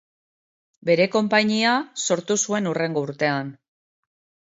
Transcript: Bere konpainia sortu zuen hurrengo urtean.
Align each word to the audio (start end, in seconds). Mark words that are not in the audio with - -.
Bere 0.91 1.05
konpainia 1.17 1.75
sortu 2.07 2.41
zuen 2.47 2.73
hurrengo 2.73 3.09
urtean. 3.11 3.57